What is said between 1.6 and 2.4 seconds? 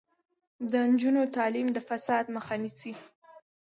د فساد